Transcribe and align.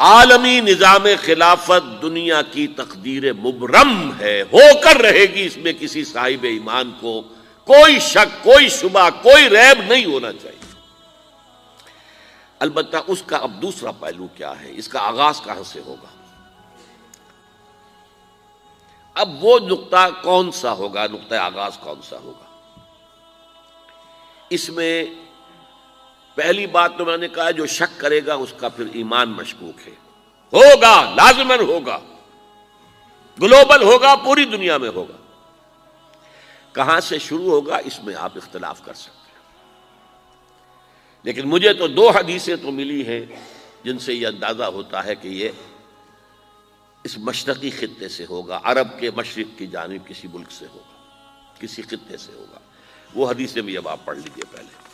عالمی 0.00 0.60
نظام 0.60 1.06
خلافت 1.22 2.02
دنیا 2.02 2.42
کی 2.42 2.66
تقدیر 2.66 3.32
مبرم 3.32 4.20
ہے، 4.20 4.42
ہو 4.42 4.80
کر 4.84 4.96
رہے 4.96 5.20
گی 5.20 5.46
اس 5.46 5.56
میں 5.56 5.72
کسی 5.72 6.04
صاحب 6.04 6.44
ایمان 6.44 6.90
کو۔ 7.00 7.22
کوئی 7.64 7.98
شک، 7.98 8.44
کوئی 8.44 8.68
شبہ، 8.68 9.08
کوئی 9.22 9.50
ریب 9.50 9.92
نہیں 9.92 10.04
ہونا 10.04 10.32
چاہیے۔ 10.32 10.72
البتہ 12.58 12.96
اس 13.06 13.22
کا 13.26 13.36
اب 13.36 13.62
دوسرا 13.62 13.90
پہلو 13.90 14.26
کیا 14.34 14.60
ہے؟ 14.60 14.72
اس 14.74 14.88
کا 14.88 15.00
آغاز 15.00 15.40
کہاں 15.44 15.62
سے 15.62 15.80
ہوگا؟ 15.86 16.38
اب 19.14 19.44
وہ 19.44 19.58
نقطہ 19.58 20.08
کون 20.22 20.52
سا 20.52 20.72
ہوگا؟ 20.72 21.06
نقطۂ 21.06 21.34
آغاز 21.34 21.78
کون 21.78 22.02
سا 22.08 22.16
ہوگا؟ 22.18 22.44
اس 24.50 24.68
میں 24.68 25.06
پہلی 26.42 26.66
بات 26.66 26.92
تو 26.98 27.04
میں 27.04 27.16
نے 27.16 27.28
کہا 27.28 27.50
جو 27.50 27.66
شک 27.66 28.00
کرے 28.00 28.26
گا، 28.26 28.34
اس 28.34 28.54
کا 28.56 28.68
پھر 28.68 28.84
ایمان 28.92 29.30
مشکوک 29.30 29.88
ہے۔ 29.88 29.92
ہوگا 30.52 31.14
لازمن 31.14 31.60
ہوگا۔ 31.60 32.00
گلوبل 33.42 33.82
ہوگا، 33.82 34.14
پوری 34.14 34.44
دنیا 34.44 34.78
میں 34.78 34.88
ہوگا۔ 34.88 35.16
کہاں 36.72 37.00
سے 37.00 37.18
شروع 37.18 37.50
ہوگا، 37.50 37.76
اس 37.76 38.04
میں 38.04 38.14
آپ 38.14 38.32
اختلاف 38.36 38.84
کر 38.84 38.94
سکتے 38.94 39.30
ہیں۔ 39.32 39.66
لیکن 41.22 41.48
مجھے 41.48 41.72
تو 41.72 41.88
دو 41.88 42.10
حدیثیں 42.10 42.56
تو 42.56 42.70
ملی 42.70 43.06
ہیں، 43.06 43.26
جن 43.84 43.98
سے 43.98 44.14
یہ 44.14 44.26
اندازہ 44.26 44.64
ہوتا 44.64 45.04
ہے 45.04 45.14
کہ 45.14 45.28
یہ 45.28 45.48
اس 47.04 47.18
مشرقی 47.18 47.70
خطے 47.70 48.08
سے 48.08 48.24
ہوگا، 48.30 48.60
عرب 48.64 49.00
کے 49.00 49.10
مشرق 49.16 49.58
کی 49.58 49.66
جانب 49.66 50.08
کسی 50.08 50.28
ملک 50.32 50.50
سے 50.50 50.66
ہوگا، 50.74 51.18
کسی 51.60 51.82
خطے 51.82 52.16
سے 52.16 52.32
ہوگا۔ 52.32 52.58
وہ 53.14 53.30
حدیثیں 53.30 53.62
بھی 53.62 53.76
اب 53.76 53.88
آپ 53.88 53.98
پڑھ 54.04 54.16
لیجیے 54.16 54.56
پہلے۔ 54.56 54.89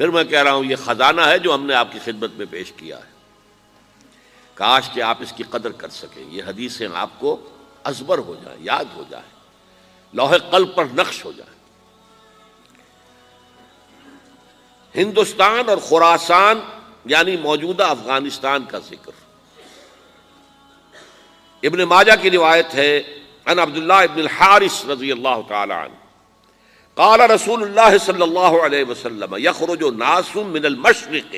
پھر 0.00 0.08
میں 0.08 0.24
کہہ 0.24 0.42
رہا 0.42 0.52
ہوں، 0.52 0.64
یہ 0.64 0.76
خزانہ 0.76 1.20
ہے 1.20 1.38
جو 1.38 1.54
ہم 1.54 1.66
نے 1.66 1.74
آپ 1.74 1.92
کی 1.92 1.98
خدمت 2.04 2.30
میں 2.34 2.46
پیش 2.50 2.72
کیا 2.72 2.98
ہے۔ 2.98 3.10
کاش 4.54 4.90
کہ 4.90 5.02
آپ 5.02 5.16
اس 5.20 5.32
کی 5.36 5.42
قدر 5.42 5.72
کر 5.72 5.88
سکیں۔ 5.88 6.24
یہ 6.28 6.42
حدیثیں 6.46 6.88
آپ 6.94 7.10
کو 7.18 7.48
ازبر 7.84 8.18
ہو 8.18 8.34
جائیں، 8.44 8.58
یاد 8.62 8.84
ہو 8.94 9.04
جائیں۔ 9.10 9.30
لوہے 10.12 10.38
قلب 10.50 10.74
پر 10.74 10.84
نقش 10.94 11.24
ہو 11.24 11.32
جائیں۔ 11.32 11.54
ہندوستان 14.94 15.68
اور 15.68 15.78
خوراسان 15.78 16.60
یعنی 17.04 17.36
موجودہ 17.36 17.82
افغانستان 17.82 18.64
کا 18.64 18.78
ذکر۔ 18.78 19.12
ابن 21.62 21.78
ماجہ 21.78 22.12
کی 22.22 22.30
روایت 22.30 22.74
ہے 22.74 22.96
ان 23.46 23.58
عبداللہ 23.58 23.92
ابن 23.92 24.20
الحارث 24.20 24.84
رضی 24.84 25.12
اللہ 25.12 25.40
تعالی 25.48 25.72
عنہ۔ 25.72 25.99
قال 27.00 27.20
رسول 27.20 27.62
اللہ 27.62 27.96
صلی 28.04 28.22
اللہ 28.22 28.54
علیہ 28.64 28.84
وسلم، 28.84 29.34
یخرج 29.38 29.82
ناس 29.98 30.34
من 30.36 30.64
المشرق 30.64 31.34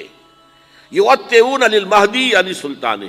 یؤتئون 0.92 1.62
للمہدی 1.72 2.22
یعنی 2.30 2.52
سلطان 2.52 3.02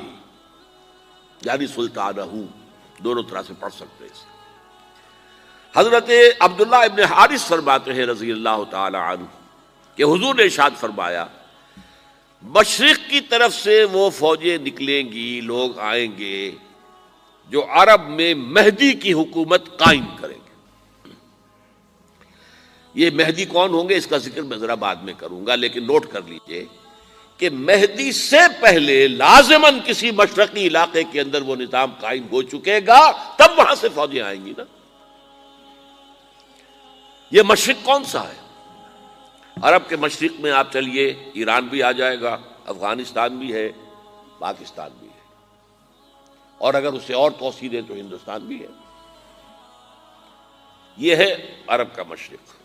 یعنی 1.42 1.68
سلطانہ، 1.68 2.22
دونوں 3.04 3.24
طرح 3.30 3.42
سے 3.48 3.54
پڑھ 3.60 3.74
سکتے 3.74 4.04
ہیں۔ 4.06 4.22
حضرت 5.74 6.10
عبداللہ 6.40 6.82
ابن 6.90 7.04
حارث 7.14 7.46
فرماتے 7.46 7.94
ہیں 7.94 8.06
رضی 8.06 8.32
اللہ 8.32 8.64
تعالی 8.70 8.98
عنہ 8.98 9.26
کہ 9.98 10.04
حضور 10.04 10.36
نے 10.36 10.44
ارشاد 10.44 10.80
فرمایا، 10.80 11.26
مشرق 12.44 13.10
کی 13.10 13.22
طرف 13.30 13.54
سے 13.56 13.84
وہ 13.92 14.10
فوجیں 14.10 14.58
نکلیں 14.58 15.04
گی، 15.12 15.40
لوگ 15.44 15.80
آئیں 15.90 16.12
گے 16.18 16.52
جو 17.52 17.66
عرب 17.82 18.10
میں 18.10 18.34
مہدی 18.34 18.94
کی 18.94 19.14
حکومت 19.14 19.78
قائم 19.80 20.06
کریں 20.22 20.36
گے۔ 20.36 20.43
یہ 22.94 23.10
مہدی 23.10 23.46
کون 23.46 23.74
ہوں 23.74 23.90
گے؟ 23.90 23.96
اس 23.96 24.08
کا 24.08 24.18
ذکر 24.18 24.42
میں 24.42 24.58
ذرا 24.58 24.76
بعد 24.76 24.96
میں 24.96 25.14
کروں 25.18 25.48
گا، 25.48 25.56
لیکن 25.56 25.84
نوٹ 25.88 26.06
کر 26.06 26.22
لیجیے 26.22 26.66
کہ 27.38 27.50
مہدی 27.50 28.12
سے 28.12 28.38
پہلے 28.62 29.08
لازمن 29.08 29.80
کسی 29.86 30.12
مشرقی 30.12 30.68
علاقے 30.68 31.04
کے 31.04 31.22
اندر 31.22 31.42
وہ 31.42 31.56
نظام 31.56 31.92
قائم 32.00 32.28
ہو 32.32 32.42
چکے 32.42 32.80
گا، 32.88 33.12
تب 33.12 33.52
وہاں 33.58 33.76
سے 33.76 33.90
فوجیں 33.96 34.22
آئیں 34.22 34.46
گی 34.46 34.54
نا۔ 34.58 34.64
یہ 37.32 37.42
مشرق 37.42 37.86
کون 37.86 38.04
سا 38.04 38.28
ہے؟ 38.28 38.44
عرب 39.62 39.90
کے 39.90 39.96
مشرق 39.96 40.42
میں 40.42 40.52
آپ 40.52 40.74
چلیے، 40.74 41.16
ایران 41.34 41.68
بھی 41.68 41.84
آ 41.84 41.92
جائے 41.92 42.22
گا، 42.22 42.38
افغانستان 42.66 43.38
بھی 43.38 43.54
ہے، 43.54 43.70
پاکستان 44.40 44.90
بھی 45.00 45.08
ہے۔ 45.08 45.14
اور 46.58 46.74
اگر 46.74 46.94
اسے 46.94 47.14
اور 47.14 47.32
توسیع 47.32 47.70
دیں 47.72 47.82
تو 47.88 47.94
ہندوستان 47.94 48.42
بھی 48.42 48.62
ہے۔ 48.62 48.68
یہ 50.98 51.16
ہے 51.16 51.56
عرب 51.68 51.96
کا 51.96 52.04
مشرق۔ 52.04 52.63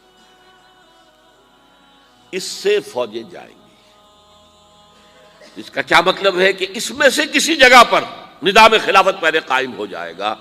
اس 2.33 2.45
سے 2.45 2.81
فوجیں 2.81 3.23
جائیں 3.23 3.49
گی۔ 3.49 3.59
اس 5.57 5.71
کا 5.71 5.83
کیا 5.83 6.01
مطلب 6.01 6.41
ہے 6.41 6.53
کہ 6.53 6.67
اس 6.75 6.91
میں 6.91 7.09
سے 7.09 7.23
کسی 7.27 7.57
جگہ 7.57 7.85
پر 7.91 8.05
نظام 8.43 8.71
خلافت 8.85 9.21
پہلے 9.21 9.41
قائم 9.41 9.77
ہو 9.77 9.87
جائے 9.87 10.19
گا 10.19 10.35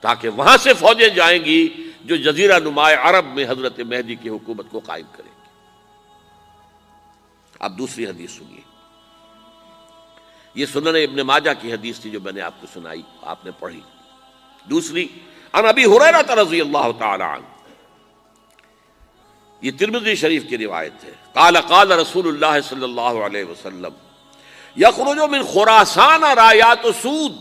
تاکہ 0.00 0.28
وہاں 0.28 0.56
سے 0.56 0.74
فوجیں 0.74 1.08
جائیں 1.08 1.44
گی 1.44 1.90
جو 2.00 2.16
جزیرہ 2.16 2.58
نمایاں 2.58 2.98
عرب 3.02 3.26
میں 3.26 3.44
حضرت 3.48 3.78
مہدی 3.78 4.14
کی 4.14 4.28
حکومت 4.28 4.66
کو 4.70 4.78
قائم 4.78 5.06
کریں 5.16 5.30
گی۔ 5.30 5.44
اب 7.58 7.78
دوسری 7.78 8.06
حدیث 8.06 8.30
سنیے۔ 8.30 8.60
یہ 10.54 10.66
سنن 10.66 10.86
ابن 10.86 11.16
ماجہ 11.16 11.50
کی 11.60 11.72
حدیث 11.72 12.00
تھی 12.00 12.10
جو 12.10 12.20
میں 12.20 12.32
نے 12.32 12.40
آپ 12.40 12.54
کو 12.60 12.66
سنائی، 12.74 13.02
آپ 13.22 13.44
نے 13.44 13.50
پڑھی۔ 13.58 13.80
دوسری 14.70 15.08
ان 15.52 15.66
ابی 15.66 15.84
حریرہ 15.84 16.34
رضی 16.34 16.60
اللہ 16.60 16.92
تعالی 16.98 17.22
عنہ۔ 17.22 17.57
یہ 19.60 19.70
ترمذی 19.78 20.14
شریف 20.14 20.42
کی 20.48 20.58
روایت 20.58 21.04
ہے۔ 21.04 21.10
قال 21.32 21.56
قال 21.60 21.92
رسول 21.92 22.28
اللہ 22.28 22.60
صلی 22.60 22.82
اللہ 22.82 23.00
علیہ 23.00 23.44
وسلم 23.44 23.92
یخرج 24.76 25.18
من 25.30 25.42
خراسان 25.42 26.24
رایات 26.24 26.86
سود، 27.02 27.32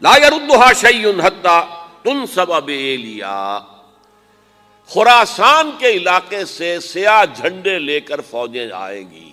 لا 0.00 0.16
يردها 0.16 0.72
شيء 0.72 1.10
حتى 1.24 1.60
تنصب 2.02 2.64
بإلیا 2.64 3.58
خراسان 4.86 5.70
کے 5.78 5.88
علاقے 5.90 6.44
سے 6.44 6.80
سیاہ 6.80 7.24
جھنڈے 7.34 7.78
لے 7.78 8.00
کر 8.00 8.20
فوجیں 8.20 8.70
آئیں 8.74 9.10
گی۔ 9.10 9.32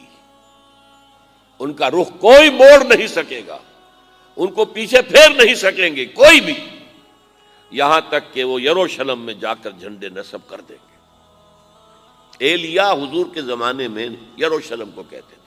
ان 1.60 1.74
کا 1.74 1.90
رخ 1.90 2.20
کوئی 2.20 2.50
موڑ 2.50 2.96
نہیں 2.96 3.08
سکے 3.08 3.42
گا۔ 3.48 3.58
ان 4.36 4.52
کو 4.52 4.66
پیچھے 4.66 5.02
پھیر 5.02 5.30
نہیں 5.30 5.56
سکیں 5.56 5.96
گے۔ 5.96 6.06
کوئی 6.06 6.42
بھی۔ 6.42 6.54
یہاں 7.72 8.02
تک 8.10 8.34
کہ 8.34 8.44
وہ 8.44 8.62
یروشلم 8.62 9.22
میں 9.22 9.34
جا 9.34 9.54
کر 9.54 9.72
جھنڈے 9.72 10.10
نصب 10.10 10.40
کر 10.48 10.62
دیں۔ 10.62 10.76
گے 10.76 10.89
ایلیا 12.40 12.92
حضور 12.92 13.26
کے 13.34 13.42
زمانے 13.42 13.88
میں 13.88 14.08
یروشلم 14.40 14.90
کو 14.96 15.04
کہتے 15.04 15.36
تھے۔ 15.36 15.40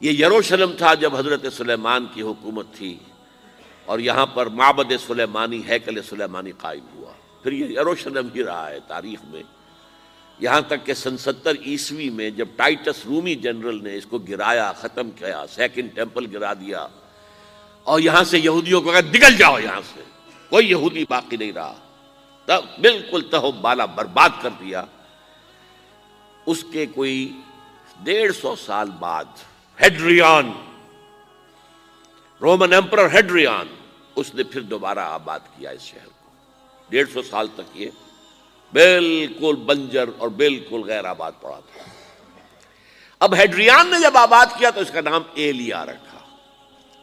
یہ 0.00 0.26
یروشلم 0.26 0.72
تھا 0.78 0.94
جب 0.94 1.16
حضرت 1.16 1.46
سلیمان 1.56 2.06
کی 2.14 2.22
حکومت 2.22 2.66
تھی 2.74 2.98
اور 3.84 3.98
یہاں 3.98 4.26
پر 4.26 4.46
معبد 4.46 4.92
سلیمانی، 5.06 5.62
ہیکل 5.68 6.02
سلیمانی 6.02 6.52
قائم 6.52 6.84
ہوا۔ 6.94 7.12
پھر 7.42 7.52
یہ 7.52 7.80
یروشلم 7.80 8.28
ہی 8.34 8.44
رہا 8.44 8.70
ہے 8.70 8.78
تاریخ 8.88 9.18
میں۔ 9.24 9.42
یہاں 10.38 10.60
تک 10.60 10.86
کہ 10.86 10.94
سن 10.94 11.16
ستر 11.16 11.52
عیسوی 11.66 12.10
میں 12.10 12.30
جب 12.30 12.48
ٹائٹس 12.56 13.06
رومی 13.06 13.34
جنرل 13.34 13.84
نے 13.84 13.96
اس 13.96 14.06
کو 14.06 14.18
گرایا، 14.18 14.72
ختم 14.72 15.10
کیا، 15.10 15.44
سیکنڈ 15.54 15.94
ٹیمپل 15.94 16.36
گرا 16.36 16.52
دیا۔ 16.52 16.86
اور 17.82 18.00
یہاں 18.00 18.24
سے 18.24 18.38
یہودیوں 18.38 18.82
کو 18.82 18.92
نکل 18.92 19.36
جاؤ 19.36 19.58
یہاں 19.58 19.80
سے۔ 19.94 20.02
کوئی 20.50 20.70
یہودی 20.70 21.04
باقی 21.08 21.36
نہیں 21.36 21.52
رہا۔ 21.52 21.74
تب 22.44 22.80
بالکل 22.80 23.22
تہو 23.30 23.52
بالا 23.52 23.84
برباد 23.84 24.28
کر 24.42 24.50
دیا۔ 24.60 24.84
اس 26.46 26.64
کے 26.72 26.86
کوئی 26.86 27.32
ڈیڑھ 28.02 28.34
سو 28.34 28.56
سال 28.56 28.90
بعد 28.90 29.24
ہیڈریان، 29.82 30.52
رومن 32.40 32.72
ایمپرر 32.72 33.12
ہیڈریان، 33.12 33.66
اس 34.16 34.34
نے 34.34 34.42
پھر 34.42 34.60
دوبارہ 34.60 34.98
آباد 34.98 35.40
کیا 35.40 35.70
اس 35.70 35.82
شہر 35.82 36.06
کو۔ 36.06 36.30
ڈیڑھ 36.88 37.10
سو 37.12 37.22
سال 37.22 37.48
تک 37.54 37.60
یہ 37.74 37.90
بالکل 38.72 39.56
بنجر 39.56 40.08
اور 40.18 40.28
بالکل 40.28 40.82
غیر 40.84 41.04
آباد 41.04 41.32
پڑا 41.40 41.60
تھا۔ 41.72 41.82
اب 43.18 43.34
ہیڈریان 43.34 43.86
نے 43.86 44.00
جب 44.00 44.16
آباد 44.16 44.46
کیا 44.58 44.70
تو 44.70 44.80
اس 44.80 44.90
کا 44.90 45.00
نام 45.00 45.22
ایلیا 45.34 45.86
رکھا۔ 45.86 46.18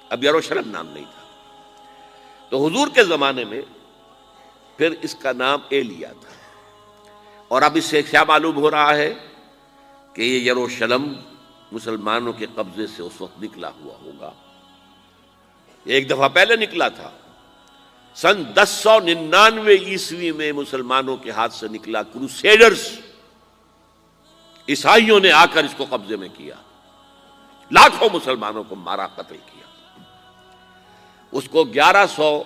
اب 0.09 0.23
یروشلم 0.23 0.71
نام 0.71 0.87
نہیں 0.87 1.05
تھا۔ 1.05 1.23
تو 2.49 2.67
حضور 2.67 2.87
کے 2.95 3.03
زمانے 3.03 3.43
میں 3.43 3.61
پھر 4.77 4.89
اس 5.01 5.15
کا 5.15 5.31
نام 5.31 5.59
ایلیا 5.69 6.11
تھا۔ 6.21 6.29
اور 7.47 7.61
اب 7.61 7.71
اس 7.75 7.85
سے 7.85 8.01
کیا 8.01 8.23
معلوم 8.23 8.55
ہو 8.55 8.71
رہا 8.71 8.95
ہے؟ 8.95 9.13
کہ 10.13 10.21
یہ 10.21 10.49
یروشلم 10.51 11.13
مسلمانوں 11.71 12.33
کے 12.33 12.45
قبضے 12.55 12.87
سے 12.87 13.01
اس 13.01 13.21
وقت 13.21 13.43
نکلا 13.43 13.69
ہوا 13.69 13.95
ہوگا۔ 14.01 14.31
ایک 15.83 16.09
دفعہ 16.09 16.29
پہلے 16.29 16.55
نکلا 16.55 16.87
تھا۔ 16.87 17.11
سن 18.15 18.43
دس 18.55 18.69
سو 18.69 18.99
ننانوے 18.99 19.75
عیسوی 19.75 20.31
میں 20.31 20.51
مسلمانوں 20.51 21.17
کے 21.17 21.31
ہاتھ 21.31 21.53
سے 21.53 21.67
نکلا 21.67 22.03
کروسیڈرز۔ 22.03 22.87
عیسائیوں 24.69 25.19
نے 25.19 25.31
آ 25.31 25.45
کر 25.45 25.63
اس 25.63 25.75
کو 25.77 25.85
قبضے 25.89 26.15
میں 26.15 26.29
کیا۔ 26.37 26.55
لاکھوں 27.71 28.09
مسلمانوں 28.13 28.63
کو 28.63 28.75
مارا، 28.75 29.07
قتل 29.07 29.37
کیا۔ 29.45 29.67
اس 31.31 31.49
کو 31.49 31.63
گیارہ 31.63 32.05
سو 32.15 32.43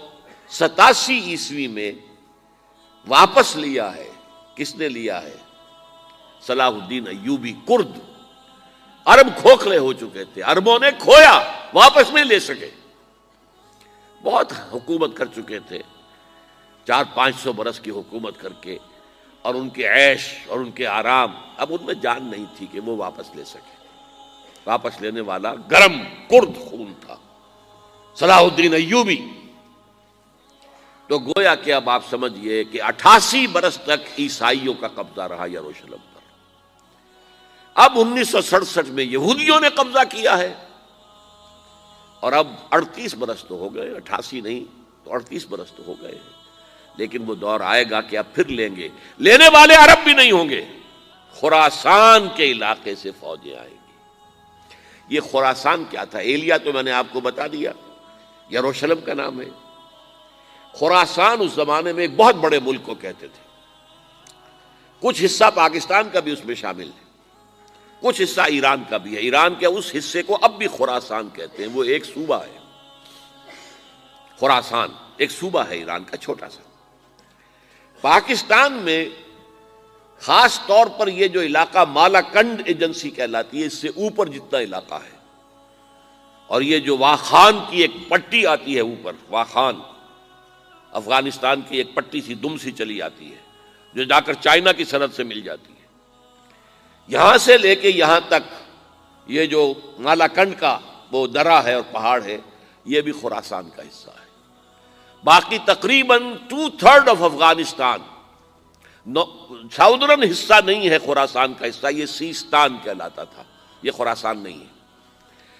ستاسی 0.49 1.19
عیسوی 1.19 1.67
میں 1.67 1.91
واپس 3.07 3.55
لیا 3.55 3.95
ہے۔ 3.95 4.11
کس 4.55 4.75
نے 4.75 4.89
لیا 4.89 5.21
ہے؟ 5.21 5.37
صلاح 6.47 6.67
الدین 6.67 7.07
ایوبی 7.07 7.53
کرد 7.67 7.97
ارب 9.05 9.27
کھوکھلے 9.41 9.77
ہو 9.77 9.91
چکے 9.93 10.23
تھے 10.23 10.43
اربوں 10.43 10.77
نے 10.79 10.89
کھویا، 10.99 11.35
واپس 11.73 12.11
نہیں 12.13 12.25
لے 12.25 12.39
سکے۔ 12.39 12.69
بہت 14.23 14.53
حکومت 14.73 15.15
کر 15.15 15.25
چکے 15.25 15.59
تھے، 15.59 15.81
چار 16.87 17.03
پانچ 17.13 17.35
سو 17.43 17.53
برس 17.53 17.79
کی 17.79 17.91
حکومت 17.91 18.39
کر 18.39 18.53
کے، 18.61 18.77
اور 19.41 19.55
ان 19.55 19.69
کے 19.69 19.87
عیش 19.87 20.27
اور 20.47 20.59
ان 20.59 20.71
کے 20.71 20.87
آرام، 20.87 21.35
اب 21.57 21.73
ان 21.73 21.85
میں 21.85 21.93
جان 21.93 22.23
نہیں 22.23 22.45
تھی 22.57 22.67
کہ 22.71 22.79
وہ 22.79 22.95
واپس 22.95 23.35
لے 23.35 23.43
سکے۔ 23.43 23.75
واپس 24.65 25.01
لینے 25.01 25.21
والا 25.21 25.53
گرم 25.71 25.97
کرد 26.29 26.57
خون 26.59 26.93
تھا 27.05 27.15
صلاح 28.17 28.41
الدین 28.41 28.73
ایوبی۔ 28.73 29.17
تو 31.09 31.19
گویا 31.19 31.55
کہ 31.55 31.73
اب 31.73 31.89
آپ 31.89 32.03
سمجھئے 32.09 32.63
کہ 32.63 32.81
اٹھاسی 32.81 33.45
برس 33.47 33.77
تک 33.83 34.19
عیسائیوں 34.19 34.73
کا 34.73 34.87
قبضہ 34.87 35.21
رہا 35.21 35.45
یروشلم 35.45 36.01
پر۔ 36.13 36.16
اب 37.77 37.93
انیس 37.95 38.29
سو 38.29 38.41
سڑسٹھ 38.41 38.89
میں 38.89 39.03
یہودیوں 39.03 39.59
نے 39.59 39.69
قبضہ 39.69 40.03
کیا 40.09 40.37
ہے 40.37 40.53
اور 42.19 42.33
اب 42.33 42.47
اڑتیس 42.71 43.15
برس 43.15 43.43
تو 43.43 43.55
ہو 43.55 43.75
گئے، 43.75 43.95
اٹھاسی 43.95 44.41
نہیں، 44.41 44.63
تو 45.05 45.13
اڑتیس 45.13 45.45
برس 45.47 45.71
تو 45.71 45.83
ہو 45.87 45.93
گئے 46.01 46.19
لیکن 46.95 47.23
وہ 47.25 47.35
دور 47.35 47.59
آئے 47.59 47.85
گا 47.89 48.01
کہ 48.01 48.17
اب 48.17 48.25
پھر 48.33 48.45
لیں 48.45 48.75
گے۔ 48.75 48.89
لینے 49.17 49.49
والے 49.53 49.75
عرب 49.75 50.03
بھی 50.03 50.13
نہیں 50.13 50.31
ہوں 50.31 50.49
گے۔ 50.49 50.65
خوراسان 51.31 52.27
کے 52.35 52.43
علاقے 52.43 52.95
سے 52.95 53.11
فوجیں 53.19 53.55
آئیں 53.55 53.69
گی۔ 53.69 53.93
یہ 55.09 55.19
خوراسان 55.19 55.83
کیا 55.89 56.03
تھا؟ 56.03 56.19
ایلیا 56.19 56.57
تو 56.57 56.73
میں 56.73 56.83
نے 56.83 56.91
آپ 56.91 57.05
کو 57.11 57.19
بتا 57.19 57.47
دیا۔ 57.47 57.71
یروشلم 58.51 58.99
کا 58.99 59.13
نام 59.13 59.41
ہے۔ 59.41 59.49
خوراسان 60.73 61.37
اس 61.39 61.51
زمانے 61.51 61.93
میں 61.93 62.03
ایک 62.03 62.15
بہت 62.15 62.35
بڑے 62.35 62.59
ملک 62.59 62.83
کو 62.83 62.95
کہتے 62.95 63.27
تھے۔ 63.27 63.47
کچھ 64.99 65.25
حصہ 65.25 65.45
پاکستان 65.55 66.09
کا 66.13 66.19
بھی 66.19 66.31
اس 66.31 66.45
میں 66.45 66.55
شامل 66.55 66.87
ہے۔ 66.87 67.06
کچھ 68.01 68.21
حصہ 68.21 68.41
ایران 68.41 68.83
کا 68.89 68.97
بھی 68.97 69.15
ہے۔ 69.15 69.19
ایران 69.19 69.55
کے 69.55 69.65
اس 69.65 69.91
حصے 69.97 70.23
کو 70.23 70.37
اب 70.41 70.57
بھی 70.57 70.67
خوراسان 70.67 71.29
کہتے 71.33 71.63
ہیں۔ 71.63 71.69
وہ 71.73 71.83
ایک 71.83 72.05
صوبہ 72.05 72.43
ہے۔ 72.43 72.57
خوراسان 74.39 74.89
ایک 75.17 75.31
صوبہ 75.31 75.59
ہے 75.59 75.75
ایران 75.75 76.03
کا، 76.03 76.17
چھوٹا 76.17 76.49
سا۔ 76.49 76.61
پاکستان 78.01 78.73
میں 78.73 79.09
خاص 80.19 80.59
طور 80.67 80.87
پر 80.99 81.07
یہ 81.07 81.27
جو 81.27 81.41
علاقہ 81.41 81.85
مالا 81.89 82.21
کنڈ 82.21 82.61
ایجنسی 82.65 83.09
کہلاتی 83.09 83.61
ہے، 83.61 83.65
اس 83.65 83.73
سے 83.73 83.87
اوپر 83.87 84.27
جتنا 84.27 84.59
علاقہ 84.59 84.95
ہے۔ 84.95 85.17
اور 86.47 86.61
یہ 86.61 86.79
جو 86.79 86.97
واخان 86.97 87.59
کی 87.69 87.81
ایک 87.81 87.91
پٹی 88.07 88.45
آتی 88.45 88.75
ہے 88.75 88.81
اوپر، 88.81 89.13
واخان، 89.29 89.75
افغانستان 90.91 91.61
کی 91.61 91.77
ایک 91.77 91.93
پٹی 91.93 92.21
سی، 92.21 92.33
دم 92.33 92.57
سی 92.57 92.71
چلی 92.71 93.01
آتی 93.01 93.31
ہے، 93.31 93.39
جو 93.93 94.03
جا 94.03 94.19
کر 94.19 94.33
چائنا 94.33 94.71
کی 94.71 94.85
صنعت 94.85 95.13
سے 95.15 95.23
مل 95.23 95.41
جاتی 95.41 95.73
ہے۔ 95.73 95.76
یہاں 97.07 97.37
سے 97.37 97.57
لے 97.57 97.75
کے 97.75 97.89
یہاں 97.89 98.19
تک 98.27 98.53
یہ 99.27 99.45
جو 99.45 99.73
مالا 99.99 100.27
کنڈ 100.27 100.53
کا 100.59 100.79
وہ 101.11 101.27
درا 101.27 101.63
ہے 101.63 101.73
اور 101.73 101.83
پہاڑ 101.91 102.23
ہے، 102.23 102.37
یہ 102.85 103.01
بھی 103.01 103.11
خوراسان 103.11 103.69
کا 103.75 103.81
حصہ 103.81 104.09
ہے۔ 104.09 104.27
باقی 105.23 105.57
تقریباً 105.65 106.33
two 106.49 106.69
third 106.69 107.09
of 107.09 107.21
Afghanistan 107.21 107.99
southern 109.71 110.23
حصہ 110.23 110.53
نہیں 110.65 110.89
ہے 110.89 110.97
خوراسان 110.97 111.53
کا 111.53 111.69
حصہ، 111.69 111.87
یہ 111.91 112.05
سیستان 112.05 112.77
کہلاتا 112.83 113.23
تھا۔ 113.23 113.43
یہ 113.83 113.91
خوراسان 113.91 114.39
نہیں 114.39 114.59
ہے۔ 114.59 114.77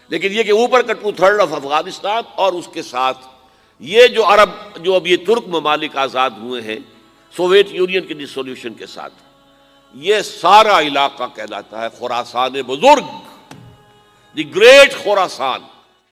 لیکن 0.07 0.27
یہ 0.31 0.43
کہ 0.43 0.51
اوپر 0.51 0.81
کا 0.81 0.93
ٹو 0.93 1.11
تھرڈ 1.11 1.41
آف 1.41 1.53
افغانستان 1.53 2.23
اور 2.35 2.53
اس 2.53 2.69
کے 2.73 2.81
ساتھ 2.81 3.17
یہ 3.79 4.07
جو 4.07 4.25
عرب، 4.25 4.49
جو 4.83 4.95
اب 4.95 5.07
یہ 5.07 5.17
ترک 5.17 5.47
ممالک 5.47 5.97
آزاد 5.97 6.29
ہوئے 6.29 6.61
ہیں، 6.61 6.77
سوویت 7.35 7.67
یونین 7.71 8.01
کی 8.01 8.13
ڈسولوشن 8.13 8.73
کے 8.73 8.85
ساتھ۔ 8.85 9.13
یہ 9.93 10.21
سارا 10.21 10.79
علاقہ 10.81 11.23
کہلاتا 11.35 11.81
ہے 11.81 11.87
خوراسان 11.99 12.53
بزرگ. 12.67 13.05
The 14.35 14.55
great 14.55 15.03
Khorasan. 15.03 15.61